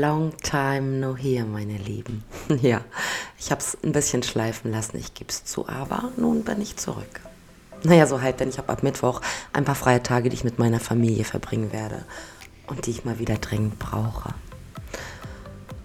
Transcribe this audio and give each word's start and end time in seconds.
Long 0.00 0.36
time 0.42 0.98
no 1.00 1.16
here, 1.16 1.46
meine 1.46 1.78
Lieben. 1.78 2.22
Ja, 2.60 2.82
ich 3.38 3.50
habe 3.50 3.60
es 3.60 3.78
ein 3.82 3.92
bisschen 3.92 4.22
schleifen 4.22 4.70
lassen, 4.70 4.98
ich 4.98 5.14
gebe 5.14 5.30
es 5.30 5.44
zu, 5.44 5.68
aber 5.68 6.10
nun 6.16 6.44
bin 6.44 6.60
ich 6.60 6.76
zurück. 6.76 7.20
Naja, 7.82 8.06
so 8.06 8.20
halb, 8.20 8.36
denn 8.36 8.50
ich 8.50 8.58
habe 8.58 8.68
ab 8.68 8.82
Mittwoch 8.82 9.22
ein 9.54 9.64
paar 9.64 9.74
freie 9.74 10.02
Tage, 10.02 10.28
die 10.28 10.34
ich 10.34 10.44
mit 10.44 10.58
meiner 10.58 10.80
Familie 10.80 11.24
verbringen 11.24 11.72
werde 11.72 12.04
und 12.66 12.86
die 12.86 12.90
ich 12.90 13.04
mal 13.04 13.18
wieder 13.18 13.36
dringend 13.36 13.78
brauche. 13.78 14.34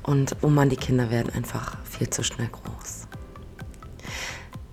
Und 0.04 0.36
oh 0.42 0.50
Mann, 0.50 0.70
die 0.70 0.78
Kinder 0.78 1.10
werden 1.10 1.32
einfach 1.34 1.78
viel 1.86 2.10
zu 2.10 2.24
schnell 2.24 2.50
groß. 2.50 3.08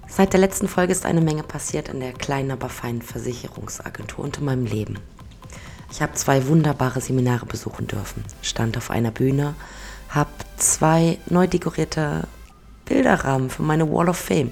Seit 0.09 0.33
der 0.33 0.41
letzten 0.41 0.67
Folge 0.67 0.93
ist 0.93 1.07
eine 1.07 1.21
Menge 1.21 1.45
passiert 1.45 1.91
in 1.91 2.01
der 2.01 2.13
kleinen, 2.13 2.51
aber 2.51 2.69
feinen 2.69 3.03
Versicherungsagentur 3.03 4.25
und 4.25 4.39
in 4.39 4.45
meinem 4.47 4.65
Leben. 4.65 4.99
Ich 5.91 6.03
habe 6.03 6.13
zwei 6.13 6.47
wunderbare 6.47 7.01
Seminare 7.01 7.47
besuchen 7.47 7.87
dürfen, 7.87 8.25
stand 8.43 8.77
auf 8.77 8.91
einer 8.91 9.11
Bühne, 9.11 9.55
habe 10.11 10.31
zwei 10.57 11.19
neu 11.27 11.47
dekorierte 11.47 12.29
Bilderrahmen 12.85 13.51
für 13.51 13.63
meine 13.63 13.91
Wall 13.91 14.09
of 14.09 14.19
Fame. 14.19 14.51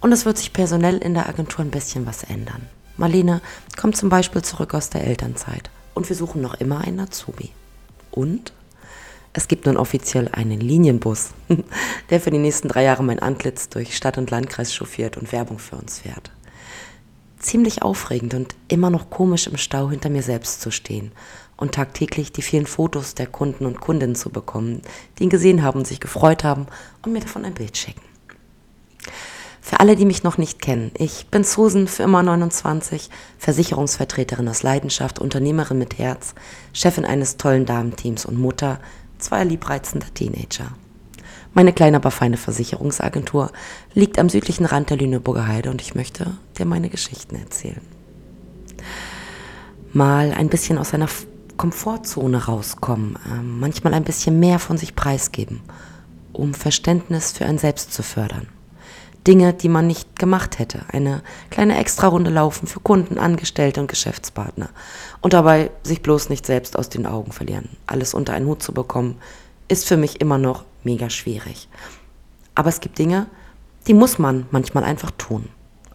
Und 0.00 0.12
es 0.12 0.24
wird 0.24 0.38
sich 0.38 0.52
personell 0.52 0.98
in 0.98 1.14
der 1.14 1.28
Agentur 1.28 1.64
ein 1.64 1.70
bisschen 1.70 2.06
was 2.06 2.24
ändern. 2.24 2.66
Marlene 2.96 3.40
kommt 3.80 3.96
zum 3.96 4.08
Beispiel 4.08 4.42
zurück 4.42 4.74
aus 4.74 4.90
der 4.90 5.04
Elternzeit 5.06 5.70
und 5.94 6.08
wir 6.08 6.16
suchen 6.16 6.42
noch 6.42 6.54
immer 6.54 6.82
einen 6.82 7.00
Azubi. 7.00 7.50
Und 8.10 8.52
es 9.32 9.48
gibt 9.48 9.64
nun 9.64 9.78
offiziell 9.78 10.28
einen 10.32 10.60
Linienbus, 10.60 11.30
der 12.10 12.20
für 12.20 12.30
die 12.30 12.38
nächsten 12.38 12.68
drei 12.68 12.82
Jahre 12.82 13.02
mein 13.02 13.20
Antlitz 13.20 13.70
durch 13.70 13.96
Stadt 13.96 14.18
und 14.18 14.30
Landkreis 14.30 14.74
chauffiert 14.74 15.16
und 15.16 15.32
Werbung 15.32 15.58
für 15.58 15.76
uns 15.76 16.00
fährt 16.00 16.30
ziemlich 17.42 17.82
aufregend 17.82 18.34
und 18.34 18.54
immer 18.68 18.90
noch 18.90 19.10
komisch 19.10 19.46
im 19.46 19.56
Stau 19.56 19.90
hinter 19.90 20.08
mir 20.08 20.22
selbst 20.22 20.60
zu 20.60 20.70
stehen 20.70 21.12
und 21.56 21.74
tagtäglich 21.74 22.32
die 22.32 22.42
vielen 22.42 22.66
Fotos 22.66 23.14
der 23.14 23.26
Kunden 23.26 23.66
und 23.66 23.80
Kundinnen 23.80 24.14
zu 24.14 24.30
bekommen, 24.30 24.82
die 25.18 25.24
ihn 25.24 25.30
gesehen 25.30 25.62
haben 25.62 25.84
sich 25.84 26.00
gefreut 26.00 26.44
haben 26.44 26.66
und 27.04 27.12
mir 27.12 27.20
davon 27.20 27.44
ein 27.44 27.54
Bild 27.54 27.76
schicken. 27.76 28.00
Für 29.60 29.78
alle, 29.78 29.94
die 29.94 30.04
mich 30.04 30.24
noch 30.24 30.38
nicht 30.38 30.60
kennen, 30.60 30.90
ich 30.98 31.28
bin 31.28 31.44
Susan, 31.44 31.86
für 31.86 32.02
immer 32.02 32.22
29, 32.24 33.10
Versicherungsvertreterin 33.38 34.48
aus 34.48 34.64
Leidenschaft, 34.64 35.20
Unternehmerin 35.20 35.78
mit 35.78 35.98
Herz, 35.98 36.34
Chefin 36.72 37.04
eines 37.04 37.36
tollen 37.36 37.64
Damenteams 37.64 38.26
und 38.26 38.40
Mutter 38.40 38.80
zweier 39.18 39.44
liebreizender 39.44 40.12
Teenager. 40.14 40.72
Meine 41.54 41.72
kleine, 41.72 41.98
aber 41.98 42.10
feine 42.10 42.38
Versicherungsagentur 42.38 43.50
liegt 43.94 44.18
am 44.18 44.28
südlichen 44.28 44.64
Rand 44.64 44.90
der 44.90 44.96
Lüneburger 44.96 45.46
Heide 45.46 45.70
und 45.70 45.82
ich 45.82 45.94
möchte 45.94 46.32
dir 46.58 46.64
meine 46.64 46.88
Geschichten 46.88 47.36
erzählen. 47.36 47.80
Mal 49.92 50.32
ein 50.32 50.48
bisschen 50.48 50.78
aus 50.78 50.90
seiner 50.90 51.08
Komfortzone 51.58 52.46
rauskommen, 52.46 53.16
äh, 53.26 53.42
manchmal 53.42 53.92
ein 53.92 54.04
bisschen 54.04 54.40
mehr 54.40 54.58
von 54.58 54.78
sich 54.78 54.96
preisgeben, 54.96 55.60
um 56.32 56.54
Verständnis 56.54 57.32
für 57.32 57.44
ein 57.44 57.58
Selbst 57.58 57.92
zu 57.92 58.02
fördern. 58.02 58.48
Dinge, 59.26 59.52
die 59.52 59.68
man 59.68 59.86
nicht 59.86 60.18
gemacht 60.18 60.58
hätte. 60.58 60.80
Eine 60.88 61.22
kleine 61.50 61.78
Extrarunde 61.78 62.30
laufen 62.30 62.66
für 62.66 62.80
Kunden, 62.80 63.18
Angestellte 63.18 63.80
und 63.80 63.86
Geschäftspartner. 63.86 64.70
Und 65.20 65.32
dabei 65.32 65.70
sich 65.84 66.02
bloß 66.02 66.28
nicht 66.28 66.44
selbst 66.44 66.76
aus 66.76 66.88
den 66.88 67.06
Augen 67.06 67.30
verlieren. 67.30 67.68
Alles 67.86 68.14
unter 68.14 68.32
einen 68.32 68.46
Hut 68.46 68.62
zu 68.62 68.72
bekommen, 68.72 69.16
ist 69.68 69.86
für 69.86 69.96
mich 69.96 70.20
immer 70.20 70.38
noch 70.38 70.64
mega 70.84 71.10
schwierig. 71.10 71.68
Aber 72.54 72.68
es 72.68 72.80
gibt 72.80 72.98
Dinge, 72.98 73.26
die 73.86 73.94
muss 73.94 74.18
man 74.18 74.46
manchmal 74.50 74.84
einfach 74.84 75.10
tun. 75.12 75.48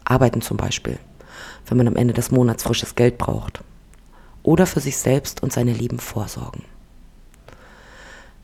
Arbeiten 0.04 0.42
zum 0.42 0.58
Beispiel, 0.58 0.98
wenn 1.68 1.78
man 1.78 1.88
am 1.88 1.96
Ende 1.96 2.14
des 2.14 2.32
Monats 2.32 2.64
frisches 2.64 2.96
Geld 2.96 3.18
braucht. 3.18 3.64
Oder 4.44 4.66
für 4.66 4.80
sich 4.80 4.98
selbst 4.98 5.44
und 5.44 5.52
seine 5.52 5.74
Lieben 5.74 6.00
vorsorgen. 6.00 6.64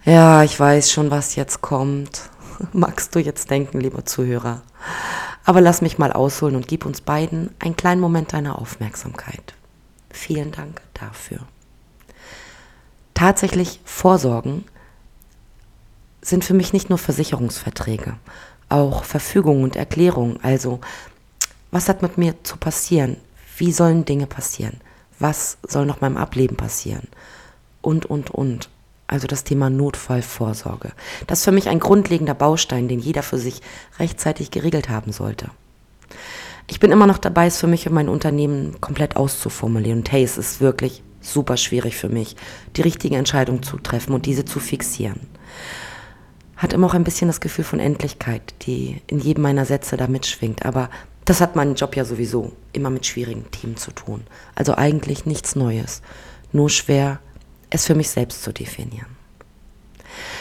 Ja, 0.05 0.43
ich 0.43 0.59
weiß 0.59 0.91
schon, 0.91 1.11
was 1.11 1.35
jetzt 1.35 1.61
kommt. 1.61 2.29
Magst 2.73 3.15
du 3.15 3.19
jetzt 3.19 3.49
denken, 3.49 3.79
lieber 3.79 4.05
Zuhörer? 4.05 4.61
Aber 5.45 5.61
lass 5.61 5.81
mich 5.81 5.97
mal 5.97 6.11
ausholen 6.11 6.55
und 6.55 6.67
gib 6.67 6.85
uns 6.85 7.01
beiden 7.01 7.51
einen 7.59 7.75
kleinen 7.75 8.01
Moment 8.01 8.33
deiner 8.33 8.59
Aufmerksamkeit. 8.59 9.53
Vielen 10.09 10.51
Dank 10.51 10.81
dafür. 10.93 11.39
Tatsächlich 13.13 13.79
Vorsorgen 13.85 14.65
sind 16.23 16.45
für 16.45 16.53
mich 16.53 16.73
nicht 16.73 16.89
nur 16.89 16.97
Versicherungsverträge, 16.97 18.15
auch 18.69 19.03
Verfügungen 19.03 19.63
und 19.63 19.75
Erklärungen. 19.75 20.39
Also, 20.41 20.79
was 21.69 21.89
hat 21.89 22.01
mit 22.01 22.17
mir 22.17 22.35
zu 22.43 22.57
passieren? 22.57 23.17
Wie 23.57 23.71
sollen 23.71 24.05
Dinge 24.05 24.25
passieren? 24.25 24.79
Was 25.19 25.57
soll 25.67 25.85
noch 25.85 26.01
meinem 26.01 26.17
Ableben 26.17 26.57
passieren? 26.57 27.07
Und, 27.81 28.05
und, 28.05 28.31
und. 28.31 28.69
Also 29.05 29.27
das 29.27 29.43
Thema 29.43 29.69
Notfallvorsorge. 29.69 30.93
Das 31.27 31.39
ist 31.39 31.45
für 31.45 31.51
mich 31.51 31.69
ein 31.69 31.79
grundlegender 31.79 32.33
Baustein, 32.33 32.87
den 32.87 32.99
jeder 32.99 33.21
für 33.21 33.37
sich 33.37 33.61
rechtzeitig 33.99 34.49
geregelt 34.49 34.89
haben 34.89 35.11
sollte. 35.11 35.49
Ich 36.67 36.79
bin 36.79 36.91
immer 36.91 37.05
noch 37.05 37.17
dabei, 37.17 37.47
es 37.47 37.57
für 37.57 37.67
mich 37.67 37.85
und 37.85 37.93
mein 37.93 38.09
Unternehmen 38.09 38.79
komplett 38.79 39.17
auszuformulieren. 39.17 39.99
Und 39.99 40.11
hey, 40.11 40.23
es 40.23 40.37
ist 40.37 40.61
wirklich 40.61 41.03
super 41.19 41.57
schwierig 41.57 41.95
für 41.97 42.09
mich, 42.09 42.37
die 42.75 42.81
richtige 42.81 43.17
Entscheidung 43.17 43.61
zu 43.61 43.77
treffen 43.77 44.13
und 44.13 44.25
diese 44.25 44.45
zu 44.45 44.59
fixieren 44.59 45.19
hat 46.63 46.71
immer 46.71 46.87
auch 46.87 46.93
ein 46.93 47.03
bisschen 47.03 47.27
das 47.27 47.41
Gefühl 47.41 47.65
von 47.65 47.79
Endlichkeit, 47.79 48.55
die 48.61 49.01
in 49.07 49.19
jedem 49.19 49.43
meiner 49.43 49.65
Sätze 49.65 49.97
da 49.97 50.07
mitschwingt. 50.07 50.65
Aber 50.65 50.89
das 51.25 51.41
hat 51.41 51.57
mein 51.57 51.75
Job 51.75 51.95
ja 51.95 52.05
sowieso 52.05 52.53
immer 52.71 52.89
mit 52.89 53.05
schwierigen 53.05 53.51
Themen 53.51 53.75
zu 53.75 53.91
tun. 53.91 54.23
Also 54.55 54.75
eigentlich 54.75 55.25
nichts 55.25 55.57
Neues. 55.57 56.01
Nur 56.53 56.69
schwer, 56.69 57.19
es 57.69 57.85
für 57.85 57.95
mich 57.95 58.09
selbst 58.09 58.43
zu 58.43 58.53
definieren. 58.53 59.17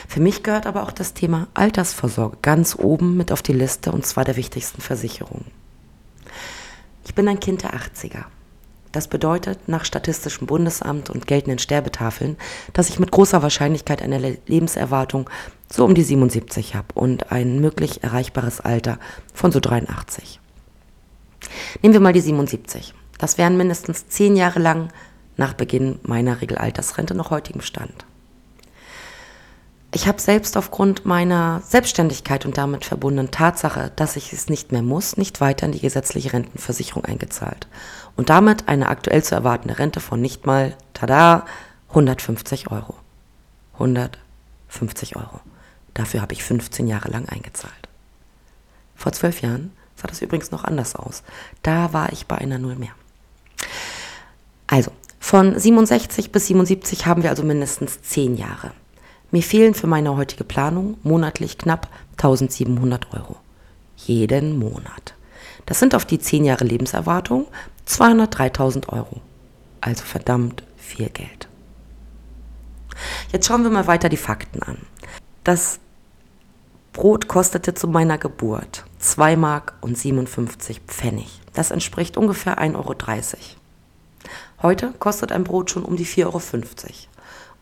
Für 0.07 0.21
mich 0.21 0.45
gehört 0.45 0.67
aber 0.67 0.85
auch 0.85 0.93
das 0.93 1.13
Thema 1.13 1.49
Altersvorsorge 1.55 2.39
ganz 2.41 2.77
oben 2.79 3.17
mit 3.17 3.33
auf 3.33 3.43
die 3.43 3.53
Liste 3.53 3.91
und 3.91 4.07
zwar 4.07 4.25
der 4.25 4.37
wichtigsten 4.37 4.81
Versicherungen. 4.81 5.47
Ich 7.05 7.15
bin 7.15 7.27
ein 7.27 7.41
Kind 7.41 7.65
der 7.65 7.75
80er. 7.75 8.25
Das 8.93 9.09
bedeutet 9.09 9.69
nach 9.69 9.87
Statistischem 9.87 10.47
Bundesamt 10.47 11.09
und 11.09 11.27
geltenden 11.27 11.59
Sterbetafeln, 11.59 12.37
dass 12.75 12.91
ich 12.91 12.99
mit 12.99 13.11
großer 13.11 13.43
Wahrscheinlichkeit 13.43 14.03
eine 14.03 14.37
Lebenserwartung 14.47 15.29
so 15.71 15.87
um 15.87 15.95
die 15.95 16.03
77 16.03 16.75
habe 16.75 16.89
und 16.95 17.33
ein 17.33 17.59
möglich 17.59 18.03
erreichbares 18.05 18.61
Alter 18.61 18.99
von 19.33 19.51
so 19.51 19.61
83. 19.61 20.39
Nehmen 21.81 21.95
wir 21.95 22.01
mal 22.01 22.13
die 22.13 22.21
77. 22.21 22.93
Das 23.19 23.39
wären 23.39 23.57
mindestens 23.57 24.09
zehn 24.09 24.37
Jahre 24.37 24.59
lang 24.59 24.89
nach 25.39 25.55
Beginn 25.55 25.99
meiner 26.03 26.43
Regelaltersrente 26.43 27.15
noch 27.15 27.31
heutigem 27.31 27.63
Stand. 27.63 28.05
Ich 29.95 30.09
habe 30.09 30.21
selbst 30.23 30.57
aufgrund 30.57 31.05
meiner 31.05 31.61
Selbstständigkeit 31.67 32.47
und 32.47 32.57
damit 32.57 32.87
verbundenen 32.87 33.31
Tatsache, 33.31 33.93
dass 33.95 34.17
ich 34.17 34.33
es 34.33 34.49
nicht 34.49 34.73
mehr 34.73 34.81
muss, 34.81 35.19
nicht 35.19 35.43
weiter 35.43 35.67
in 35.67 35.73
die 35.73 35.81
gesetzliche 35.81 36.33
Rentenversicherung 36.33 37.05
eingezahlt 37.05 37.69
und 38.17 38.31
damit 38.31 38.69
eine 38.69 38.89
aktuell 38.89 39.23
zu 39.23 39.35
erwartende 39.35 39.79
Rente 39.79 40.01
von 40.01 40.19
nicht 40.19 40.47
mal, 40.47 40.75
tada, 40.95 41.45
150 41.91 42.71
Euro. 42.71 42.95
150 43.75 45.17
Euro. 45.17 45.41
Dafür 45.93 46.23
habe 46.23 46.33
ich 46.33 46.43
15 46.43 46.87
Jahre 46.87 47.11
lang 47.11 47.29
eingezahlt. 47.29 47.75
Vor 48.97 49.13
zwölf 49.13 49.43
Jahren 49.43 49.73
sah 49.97 50.09
das 50.09 50.23
übrigens 50.23 50.51
noch 50.51 50.65
anders 50.65 50.97
aus. 50.97 51.23
Da 51.63 51.93
war 51.93 52.15
ich 52.15 52.27
bei 52.27 52.39
einer 52.39 52.59
Null 52.59 52.77
mehr. 52.77 52.93
Also, 54.69 54.91
von 55.21 55.59
67 55.59 56.33
bis 56.33 56.47
77 56.47 57.05
haben 57.05 57.23
wir 57.23 57.29
also 57.29 57.43
mindestens 57.43 58.01
10 58.01 58.39
Jahre. 58.39 58.73
Mir 59.33 59.43
fehlen 59.43 59.73
für 59.73 59.87
meine 59.87 60.15
heutige 60.15 60.45
Planung 60.45 60.99
monatlich 61.03 61.57
knapp 61.57 61.89
1700 62.13 63.15
Euro. 63.15 63.37
Jeden 63.97 64.59
Monat. 64.59 65.15
Das 65.65 65.79
sind 65.79 65.95
auf 65.95 66.05
die 66.05 66.19
10 66.19 66.45
Jahre 66.45 66.65
Lebenserwartung 66.65 67.47
203.000 67.89 68.91
Euro. 68.91 69.23
Also 69.81 70.05
verdammt 70.05 70.63
viel 70.77 71.09
Geld. 71.09 71.49
Jetzt 73.33 73.47
schauen 73.47 73.63
wir 73.63 73.71
mal 73.71 73.87
weiter 73.87 74.11
die 74.11 74.19
Fakten 74.19 74.63
an. 74.63 74.77
Das 75.45 75.81
Brot 76.93 77.27
kostete 77.27 77.73
zu 77.73 77.89
meiner 77.89 78.19
Geburt 78.19 78.85
2 78.99 79.37
Mark 79.37 79.73
und 79.81 79.97
57 79.97 80.83
Pfennig. 80.87 81.41
Das 81.55 81.71
entspricht 81.71 82.19
ungefähr 82.19 82.59
1,30 82.59 82.77
Euro. 82.77 82.95
Heute 84.61 84.93
kostet 84.99 85.33
ein 85.33 85.45
Brot 85.45 85.71
schon 85.71 85.85
um 85.85 85.97
die 85.97 86.07
4,50 86.07 86.27
Euro 86.27 86.41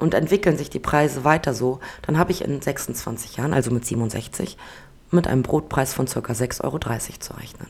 und 0.00 0.14
entwickeln 0.14 0.56
sich 0.56 0.70
die 0.70 0.78
Preise 0.78 1.24
weiter 1.24 1.54
so, 1.54 1.78
dann 2.02 2.18
habe 2.18 2.32
ich 2.32 2.42
in 2.42 2.60
26 2.60 3.36
Jahren, 3.36 3.54
also 3.54 3.70
mit 3.70 3.84
67, 3.84 4.56
mit 5.10 5.28
einem 5.28 5.42
Brotpreis 5.42 5.92
von 5.92 6.06
ca. 6.06 6.18
6,30 6.18 6.64
Euro 6.64 6.78
zu 6.78 7.34
rechnen. 7.34 7.68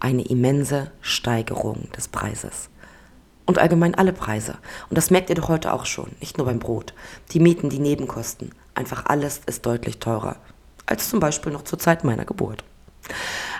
Eine 0.00 0.24
immense 0.24 0.90
Steigerung 1.00 1.88
des 1.96 2.08
Preises. 2.08 2.68
Und 3.44 3.58
allgemein 3.58 3.94
alle 3.96 4.12
Preise. 4.12 4.56
Und 4.88 4.96
das 4.96 5.10
merkt 5.10 5.28
ihr 5.28 5.36
doch 5.36 5.48
heute 5.48 5.72
auch 5.72 5.84
schon, 5.84 6.12
nicht 6.20 6.38
nur 6.38 6.46
beim 6.46 6.60
Brot. 6.60 6.94
Die 7.32 7.40
Mieten, 7.40 7.70
die 7.70 7.80
Nebenkosten, 7.80 8.52
einfach 8.74 9.06
alles 9.06 9.40
ist 9.46 9.66
deutlich 9.66 9.98
teurer. 9.98 10.36
Als 10.86 11.10
zum 11.10 11.20
Beispiel 11.20 11.52
noch 11.52 11.62
zur 11.62 11.78
Zeit 11.78 12.04
meiner 12.04 12.24
Geburt. 12.24 12.64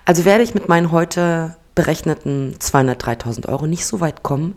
Also 0.05 0.25
werde 0.25 0.45
ich 0.45 0.55
mit 0.55 0.69
meinen 0.69 0.93
heute 0.93 1.57
berechneten 1.75 2.57
203.000 2.59 3.49
Euro 3.49 3.67
nicht 3.67 3.87
so 3.87 4.01
weit 4.01 4.23
kommen, 4.23 4.57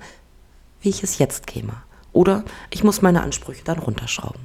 wie 0.82 0.90
ich 0.90 1.02
es 1.02 1.18
jetzt 1.18 1.48
käme. 1.48 1.74
Oder 2.16 2.46
ich 2.70 2.86
muss 2.86 3.02
meine 3.02 3.22
Ansprüche 3.22 3.66
dann 3.66 3.78
runterschrauben. 3.78 4.40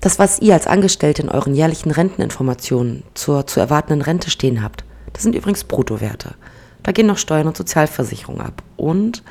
Das, 0.00 0.18
was 0.18 0.40
ihr 0.40 0.54
als 0.54 0.66
Angestellte 0.66 1.22
in 1.22 1.28
euren 1.28 1.54
jährlichen 1.54 1.92
Renteninformationen 1.92 3.04
zur 3.14 3.46
zu 3.46 3.60
erwartenden 3.60 4.02
Rente 4.02 4.28
stehen 4.28 4.64
habt, 4.64 4.84
das 5.12 5.22
sind 5.22 5.36
übrigens 5.36 5.62
Bruttowerte. 5.62 6.34
Da 6.82 6.90
gehen 6.90 7.06
noch 7.06 7.18
Steuern 7.18 7.46
und 7.46 7.56
Sozialversicherung 7.56 8.40
ab. 8.40 8.64
Und 8.76 9.22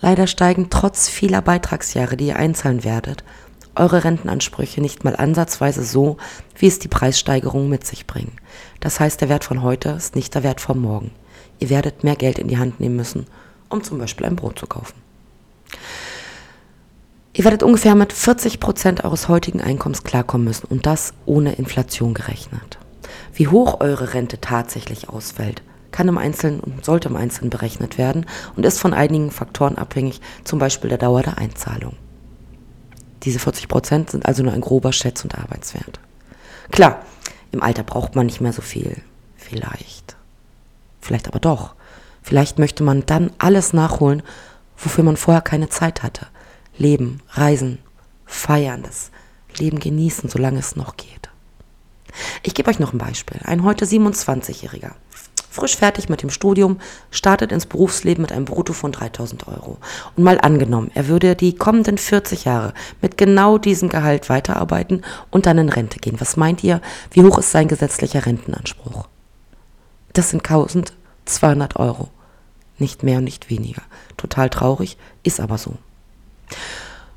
leider 0.00 0.26
steigen 0.26 0.68
trotz 0.68 1.08
vieler 1.08 1.42
Beitragsjahre, 1.42 2.16
die 2.16 2.26
ihr 2.26 2.36
einzahlen 2.36 2.82
werdet, 2.82 3.22
eure 3.76 4.02
Rentenansprüche 4.02 4.80
nicht 4.80 5.04
mal 5.04 5.14
ansatzweise 5.14 5.84
so, 5.84 6.16
wie 6.56 6.66
es 6.66 6.80
die 6.80 6.88
Preissteigerungen 6.88 7.68
mit 7.68 7.86
sich 7.86 8.08
bringen. 8.08 8.32
Das 8.80 8.98
heißt, 8.98 9.20
der 9.20 9.28
Wert 9.28 9.44
von 9.44 9.62
heute 9.62 9.90
ist 9.90 10.16
nicht 10.16 10.34
der 10.34 10.42
Wert 10.42 10.60
von 10.60 10.80
morgen. 10.80 11.12
Ihr 11.60 11.70
werdet 11.70 12.02
mehr 12.02 12.16
Geld 12.16 12.40
in 12.40 12.48
die 12.48 12.58
Hand 12.58 12.80
nehmen 12.80 12.96
müssen, 12.96 13.26
um 13.68 13.84
zum 13.84 13.98
Beispiel 13.98 14.26
ein 14.26 14.36
Brot 14.36 14.58
zu 14.58 14.66
kaufen. 14.66 15.03
Ihr 17.36 17.42
werdet 17.42 17.64
ungefähr 17.64 17.96
mit 17.96 18.12
40 18.12 18.60
Prozent 18.60 19.02
eures 19.02 19.26
heutigen 19.26 19.60
Einkommens 19.60 20.04
klarkommen 20.04 20.46
müssen 20.46 20.66
und 20.66 20.86
das 20.86 21.12
ohne 21.26 21.54
Inflation 21.54 22.14
gerechnet. 22.14 22.78
Wie 23.32 23.48
hoch 23.48 23.80
eure 23.80 24.14
Rente 24.14 24.40
tatsächlich 24.40 25.08
ausfällt, 25.08 25.62
kann 25.90 26.06
im 26.06 26.16
Einzelnen 26.16 26.60
und 26.60 26.84
sollte 26.84 27.08
im 27.08 27.16
Einzelnen 27.16 27.50
berechnet 27.50 27.98
werden 27.98 28.26
und 28.54 28.64
ist 28.64 28.78
von 28.78 28.94
einigen 28.94 29.32
Faktoren 29.32 29.78
abhängig, 29.78 30.20
zum 30.44 30.60
Beispiel 30.60 30.88
der 30.88 30.98
Dauer 30.98 31.22
der 31.22 31.38
Einzahlung. 31.38 31.96
Diese 33.24 33.40
40 33.40 33.66
Prozent 33.66 34.10
sind 34.10 34.26
also 34.26 34.44
nur 34.44 34.52
ein 34.52 34.60
grober 34.60 34.92
Schätz- 34.92 35.24
und 35.24 35.36
Arbeitswert. 35.36 35.98
Klar, 36.70 37.02
im 37.50 37.64
Alter 37.64 37.82
braucht 37.82 38.14
man 38.14 38.26
nicht 38.26 38.40
mehr 38.40 38.52
so 38.52 38.62
viel. 38.62 39.02
Vielleicht. 39.36 40.14
Vielleicht 41.00 41.26
aber 41.26 41.40
doch. 41.40 41.74
Vielleicht 42.22 42.60
möchte 42.60 42.84
man 42.84 43.04
dann 43.06 43.32
alles 43.38 43.72
nachholen, 43.72 44.22
wofür 44.76 45.02
man 45.02 45.16
vorher 45.16 45.42
keine 45.42 45.68
Zeit 45.68 46.04
hatte 46.04 46.28
leben, 46.76 47.20
reisen, 47.30 47.78
feiern, 48.26 48.82
das 48.82 49.10
Leben 49.58 49.78
genießen, 49.78 50.28
solange 50.28 50.58
es 50.58 50.76
noch 50.76 50.96
geht. 50.96 51.30
Ich 52.42 52.54
gebe 52.54 52.70
euch 52.70 52.78
noch 52.78 52.92
ein 52.92 52.98
Beispiel. 52.98 53.40
Ein 53.44 53.64
heute 53.64 53.86
27-Jähriger, 53.86 54.92
frisch 55.50 55.76
fertig 55.76 56.08
mit 56.08 56.22
dem 56.22 56.30
Studium, 56.30 56.78
startet 57.10 57.52
ins 57.52 57.66
Berufsleben 57.66 58.22
mit 58.22 58.32
einem 58.32 58.44
Brutto 58.44 58.72
von 58.72 58.92
3000 58.92 59.48
Euro. 59.48 59.78
Und 60.16 60.24
mal 60.24 60.40
angenommen, 60.40 60.90
er 60.94 61.08
würde 61.08 61.36
die 61.36 61.54
kommenden 61.54 61.98
40 61.98 62.44
Jahre 62.44 62.74
mit 63.00 63.16
genau 63.16 63.58
diesem 63.58 63.88
Gehalt 63.88 64.28
weiterarbeiten 64.28 65.02
und 65.30 65.46
dann 65.46 65.58
in 65.58 65.68
Rente 65.68 65.98
gehen. 65.98 66.20
Was 66.20 66.36
meint 66.36 66.62
ihr, 66.64 66.80
wie 67.10 67.22
hoch 67.22 67.38
ist 67.38 67.52
sein 67.52 67.68
gesetzlicher 67.68 68.26
Rentenanspruch? 68.26 69.08
Das 70.12 70.30
sind 70.30 70.40
1200 70.48 71.76
Euro. 71.76 72.08
Nicht 72.78 73.02
mehr 73.02 73.18
und 73.18 73.24
nicht 73.24 73.50
weniger. 73.50 73.82
Total 74.16 74.50
traurig, 74.50 74.96
ist 75.22 75.40
aber 75.40 75.58
so. 75.58 75.76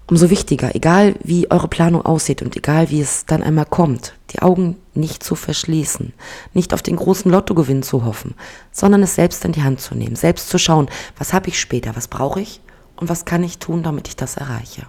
Umso 0.10 0.30
wichtiger, 0.30 0.74
egal 0.74 1.16
wie 1.22 1.52
eure 1.52 1.68
Planung 1.68 2.06
aussieht 2.06 2.42
und 2.42 2.56
egal 2.56 2.90
wie 2.90 3.02
es 3.02 3.26
dann 3.26 3.44
einmal 3.44 3.66
kommt, 3.66 4.14
die 4.30 4.42
Augen 4.42 4.78
nicht 4.94 5.22
zu 5.22 5.36
verschließen, 5.36 6.14
nicht 6.54 6.74
auf 6.74 6.82
den 6.82 6.96
großen 6.96 7.30
Lottogewinn 7.30 7.84
zu 7.84 8.06
hoffen, 8.06 8.34
sondern 8.72 9.04
es 9.04 9.16
selbst 9.16 9.44
in 9.44 9.52
die 9.52 9.64
Hand 9.64 9.82
zu 9.82 9.96
nehmen, 9.96 10.16
selbst 10.16 10.48
zu 10.48 10.58
schauen, 10.58 10.88
was 11.18 11.34
habe 11.34 11.50
ich 11.50 11.60
später, 11.60 11.96
was 11.98 12.08
brauche 12.08 12.40
ich 12.40 12.62
und 12.96 13.10
was 13.10 13.26
kann 13.26 13.44
ich 13.44 13.60
tun, 13.60 13.84
damit 13.84 14.08
ich 14.08 14.16
das 14.16 14.38
erreiche. 14.38 14.88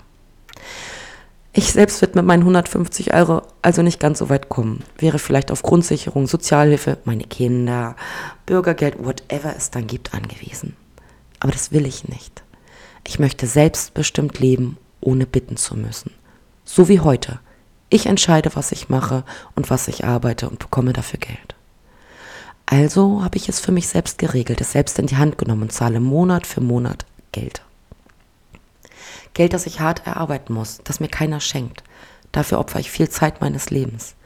Ich 1.53 1.73
selbst 1.73 2.01
wird 2.01 2.15
mit 2.15 2.25
meinen 2.25 2.43
150 2.43 3.13
Euro 3.13 3.43
also 3.63 3.83
nicht 3.83 3.99
ganz 3.99 4.21
so 4.21 4.29
weit 4.29 4.49
kommen. 4.49 4.85
Wäre 4.99 5.19
vielleicht 5.19 5.51
auf 5.51 5.63
Grundsicherung, 5.63 6.29
Sozialhilfe, 6.29 6.99
meine 7.05 7.25
Kinder, 7.25 7.97
Bürgergeld, 8.47 9.05
whatever 9.05 9.55
es 9.57 9.73
dann 9.73 9.89
gibt, 9.89 10.15
angewiesen. 10.15 10.77
Aber 11.41 11.51
das 11.51 11.73
will 11.73 11.87
ich 11.87 12.07
nicht. 12.07 12.45
Ich 13.09 13.19
möchte 13.19 13.47
selbstbestimmt 13.47 14.39
leben, 14.39 14.77
ohne 15.01 15.25
bitten 15.25 15.57
zu 15.57 15.75
müssen. 15.75 16.13
So 16.67 16.91
wie 16.91 17.01
heute. 17.01 17.41
Ich 17.89 18.05
entscheide, 18.05 18.51
was 18.55 18.71
ich 18.71 18.91
mache 18.91 19.25
und 19.57 19.71
was 19.71 19.89
ich 19.89 20.05
arbeite 20.05 20.47
und 20.47 20.59
bekomme 20.59 20.93
dafür 20.93 21.19
Geld. 21.19 21.55
Also 22.67 23.25
habe 23.25 23.39
ich 23.39 23.49
es 23.49 23.61
für 23.61 23.73
mich 23.73 23.89
selbst 23.89 24.19
geregelt, 24.19 24.61
es 24.61 24.73
selbst 24.73 24.99
in 24.99 25.07
die 25.07 25.17
Hand 25.17 25.39
genommen 25.39 25.63
und 25.63 25.73
zahle 25.73 26.01
Monat 26.01 26.47
für 26.47 26.61
Monat 26.61 27.07
Geld. 27.33 27.63
Geld, 29.33 29.55
das 29.55 29.65
ich 29.65 29.81
hart 29.81 30.07
erarbeiten 30.07 30.53
muss, 30.53 30.81
das 30.85 31.01
mir 31.01 31.09
keiner 31.09 31.41
schenkt. 31.41 31.83
Dafür 32.31 32.59
opfere 32.59 32.81
ich 32.81 32.91
viel 32.91 33.09
Zeit 33.09 33.41
meines 33.41 33.71
Lebens. 33.71 34.17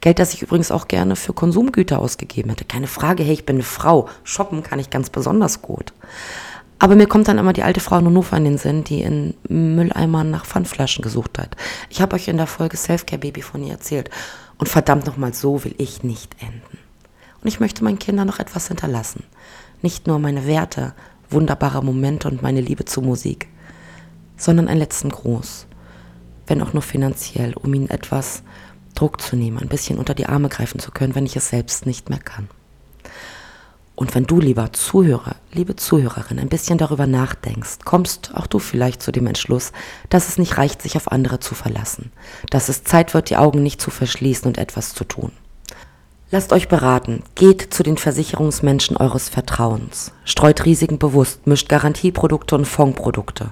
Geld, 0.00 0.18
das 0.18 0.32
ich 0.32 0.40
übrigens 0.40 0.70
auch 0.70 0.88
gerne 0.88 1.14
für 1.14 1.34
Konsumgüter 1.34 1.98
ausgegeben 1.98 2.48
hätte. 2.48 2.64
Keine 2.64 2.86
Frage, 2.86 3.22
hey, 3.22 3.34
ich 3.34 3.44
bin 3.44 3.56
eine 3.56 3.64
Frau. 3.64 4.08
Shoppen 4.24 4.62
kann 4.62 4.78
ich 4.78 4.88
ganz 4.88 5.10
besonders 5.10 5.60
gut. 5.60 5.92
Aber 6.82 6.96
mir 6.96 7.06
kommt 7.06 7.28
dann 7.28 7.36
immer 7.36 7.52
die 7.52 7.62
alte 7.62 7.78
Frau 7.78 7.98
in 7.98 8.06
Hannover 8.06 8.38
in 8.38 8.44
den 8.44 8.58
Sinn, 8.58 8.84
die 8.84 9.02
in 9.02 9.34
Mülleimern 9.48 10.30
nach 10.30 10.46
Pfandflaschen 10.46 11.02
gesucht 11.02 11.38
hat. 11.38 11.54
Ich 11.90 12.00
habe 12.00 12.16
euch 12.16 12.26
in 12.26 12.38
der 12.38 12.46
Folge 12.46 12.78
Selfcare 12.78 13.20
Baby 13.20 13.42
von 13.42 13.62
ihr 13.62 13.72
erzählt. 13.72 14.08
Und 14.56 14.66
verdammt 14.66 15.06
nochmal, 15.06 15.34
so 15.34 15.62
will 15.62 15.74
ich 15.76 16.02
nicht 16.02 16.34
enden. 16.40 16.78
Und 17.42 17.48
ich 17.48 17.60
möchte 17.60 17.84
meinen 17.84 17.98
Kindern 17.98 18.26
noch 18.26 18.38
etwas 18.38 18.68
hinterlassen. 18.68 19.24
Nicht 19.82 20.06
nur 20.06 20.18
meine 20.18 20.46
Werte, 20.46 20.94
wunderbare 21.28 21.84
Momente 21.84 22.28
und 22.28 22.40
meine 22.40 22.62
Liebe 22.62 22.86
zur 22.86 23.02
Musik, 23.02 23.48
sondern 24.38 24.66
einen 24.66 24.80
letzten 24.80 25.10
Gruß. 25.10 25.66
Wenn 26.46 26.62
auch 26.62 26.72
nur 26.72 26.82
finanziell, 26.82 27.52
um 27.54 27.74
ihnen 27.74 27.90
etwas 27.90 28.42
Druck 28.94 29.20
zu 29.20 29.36
nehmen, 29.36 29.58
ein 29.58 29.68
bisschen 29.68 29.98
unter 29.98 30.14
die 30.14 30.26
Arme 30.26 30.48
greifen 30.48 30.80
zu 30.80 30.92
können, 30.92 31.14
wenn 31.14 31.26
ich 31.26 31.36
es 31.36 31.50
selbst 31.50 31.84
nicht 31.84 32.08
mehr 32.08 32.18
kann. 32.18 32.48
Und 34.00 34.14
wenn 34.14 34.24
du, 34.24 34.40
lieber 34.40 34.72
Zuhörer, 34.72 35.36
liebe 35.52 35.76
Zuhörerin, 35.76 36.38
ein 36.38 36.48
bisschen 36.48 36.78
darüber 36.78 37.06
nachdenkst, 37.06 37.80
kommst 37.84 38.30
auch 38.32 38.46
du 38.46 38.58
vielleicht 38.58 39.02
zu 39.02 39.12
dem 39.12 39.26
Entschluss, 39.26 39.72
dass 40.08 40.30
es 40.30 40.38
nicht 40.38 40.56
reicht, 40.56 40.80
sich 40.80 40.96
auf 40.96 41.12
andere 41.12 41.38
zu 41.38 41.54
verlassen, 41.54 42.10
dass 42.48 42.70
es 42.70 42.82
Zeit 42.82 43.12
wird, 43.12 43.28
die 43.28 43.36
Augen 43.36 43.62
nicht 43.62 43.78
zu 43.78 43.90
verschließen 43.90 44.46
und 44.46 44.56
etwas 44.56 44.94
zu 44.94 45.04
tun. 45.04 45.32
Lasst 46.30 46.54
euch 46.54 46.68
beraten, 46.68 47.24
geht 47.34 47.74
zu 47.74 47.82
den 47.82 47.98
Versicherungsmenschen 47.98 48.96
eures 48.96 49.28
Vertrauens, 49.28 50.12
streut 50.24 50.64
Risiken 50.64 50.98
bewusst, 50.98 51.46
mischt 51.46 51.68
Garantieprodukte 51.68 52.54
und 52.54 52.64
Fondprodukte, 52.64 53.50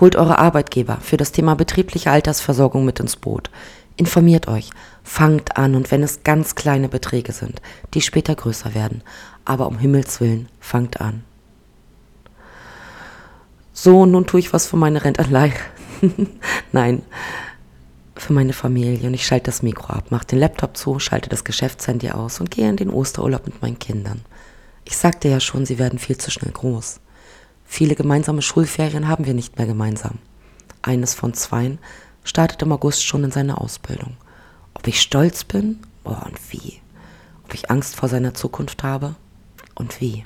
holt 0.00 0.16
eure 0.16 0.38
Arbeitgeber 0.38 0.96
für 1.02 1.18
das 1.18 1.32
Thema 1.32 1.56
betriebliche 1.56 2.10
Altersversorgung 2.10 2.86
mit 2.86 3.00
ins 3.00 3.16
Boot, 3.16 3.50
informiert 4.00 4.48
euch, 4.48 4.70
fangt 5.02 5.58
an 5.58 5.74
und 5.74 5.90
wenn 5.90 6.02
es 6.02 6.22
ganz 6.24 6.54
kleine 6.54 6.88
Beträge 6.88 7.32
sind, 7.32 7.60
die 7.92 8.00
später 8.00 8.34
größer 8.34 8.74
werden, 8.74 9.02
aber 9.50 9.66
um 9.66 9.80
Himmels 9.80 10.20
willen, 10.20 10.48
fangt 10.60 11.00
an. 11.00 11.24
So, 13.72 14.06
nun 14.06 14.24
tue 14.24 14.38
ich 14.38 14.52
was 14.52 14.68
für 14.68 14.76
meine 14.76 15.02
Rentanleihe. 15.02 15.54
Nein, 16.72 17.02
für 18.14 18.32
meine 18.32 18.52
Familie 18.52 19.08
und 19.08 19.14
ich 19.14 19.26
schalte 19.26 19.46
das 19.46 19.64
Mikro 19.64 19.92
ab, 19.92 20.12
mache 20.12 20.26
den 20.26 20.38
Laptop 20.38 20.76
zu, 20.76 21.00
schalte 21.00 21.28
das 21.28 21.42
Geschäftshandy 21.42 22.10
aus 22.10 22.38
und 22.38 22.52
gehe 22.52 22.68
in 22.68 22.76
den 22.76 22.90
Osterurlaub 22.90 23.44
mit 23.44 23.60
meinen 23.60 23.80
Kindern. 23.80 24.20
Ich 24.84 24.96
sagte 24.96 25.28
ja 25.28 25.40
schon, 25.40 25.66
sie 25.66 25.80
werden 25.80 25.98
viel 25.98 26.16
zu 26.16 26.30
schnell 26.30 26.52
groß. 26.52 27.00
Viele 27.64 27.96
gemeinsame 27.96 28.42
Schulferien 28.42 29.08
haben 29.08 29.26
wir 29.26 29.34
nicht 29.34 29.58
mehr 29.58 29.66
gemeinsam. 29.66 30.18
Eines 30.80 31.14
von 31.14 31.34
zweien 31.34 31.80
startet 32.22 32.62
im 32.62 32.70
August 32.70 33.04
schon 33.04 33.24
in 33.24 33.32
seine 33.32 33.58
Ausbildung. 33.58 34.16
Ob 34.74 34.86
ich 34.86 35.00
stolz 35.00 35.42
bin? 35.42 35.80
Oh, 36.04 36.10
und 36.10 36.38
wie? 36.52 36.80
Ob 37.44 37.54
ich 37.54 37.68
Angst 37.68 37.96
vor 37.96 38.08
seiner 38.08 38.32
Zukunft 38.32 38.84
habe? 38.84 39.16
Und 39.80 40.00
wie. 40.00 40.24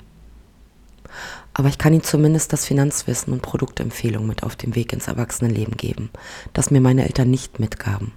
Aber 1.53 1.69
ich 1.69 1.77
kann 1.77 1.93
ihm 1.93 2.03
zumindest 2.03 2.51
das 2.53 2.65
Finanzwissen 2.65 3.33
und 3.33 3.41
Produktempfehlungen 3.41 4.27
mit 4.27 4.43
auf 4.43 4.55
dem 4.55 4.75
Weg 4.75 4.93
ins 4.93 5.07
Erwachsenenleben 5.07 5.77
geben, 5.77 6.09
das 6.53 6.69
mir 6.69 6.81
meine 6.81 7.05
Eltern 7.05 7.29
nicht 7.29 7.59
mitgaben. 7.59 8.11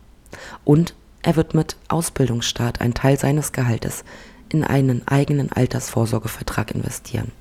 Und 0.64 0.95
er 1.23 1.37
wird 1.37 1.54
mit 1.54 1.76
Ausbildungsstart 1.88 2.80
einen 2.80 2.95
Teil 2.95 3.18
seines 3.18 3.52
Gehaltes 3.52 4.04
in 4.49 4.64
einen 4.64 5.07
eigenen 5.07 5.52
Altersvorsorgevertrag 5.52 6.73
investieren. 6.73 7.33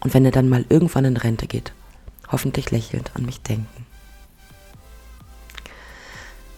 Und 0.00 0.14
wenn 0.14 0.24
er 0.24 0.32
dann 0.32 0.48
mal 0.48 0.64
irgendwann 0.68 1.04
in 1.04 1.16
Rente 1.16 1.46
geht, 1.46 1.72
hoffentlich 2.30 2.70
lächelnd 2.70 3.12
an 3.14 3.24
mich 3.24 3.40
denken. 3.40 3.86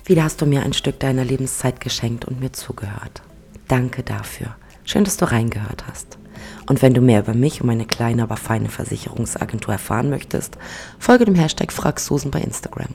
Wieder 0.05 0.25
hast 0.25 0.43
du 0.43 0.47
mir 0.47 0.63
ein 0.63 0.75
Stück 0.75 1.01
deiner 1.01 1.25
Lebenszeit 1.25 1.81
geschenkt 1.81 2.27
und 2.27 2.41
mir 2.41 2.53
zugehört. 2.53 3.23
Danke 3.69 4.03
dafür. 4.03 4.55
Schön, 4.85 5.05
dass 5.05 5.17
du 5.17 5.31
reingehört 5.31 5.87
hast. 5.89 6.19
Und 6.67 6.83
wenn 6.83 6.93
du 6.93 7.01
mehr 7.01 7.21
über 7.21 7.35
mich 7.35 7.61
und 7.61 7.67
meine 7.67 7.87
kleine, 7.87 8.23
aber 8.23 8.37
feine 8.37 8.69
Versicherungsagentur 8.69 9.73
erfahren 9.73 10.11
möchtest, 10.11 10.59
folge 10.99 11.25
dem 11.25 11.35
Hashtag 11.35 11.73
FragSusan 11.73 12.31
bei 12.31 12.41
Instagram. 12.41 12.89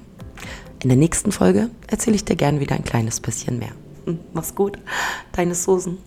In 0.82 0.90
der 0.90 0.98
nächsten 0.98 1.32
Folge 1.32 1.70
erzähle 1.88 2.16
ich 2.16 2.26
dir 2.26 2.36
gern 2.36 2.60
wieder 2.60 2.76
ein 2.76 2.84
kleines 2.84 3.20
bisschen 3.20 3.58
mehr. 3.58 3.72
Hm, 4.06 4.20
mach's 4.34 4.54
gut, 4.54 4.78
deine 5.32 5.56
Susan. 5.56 5.98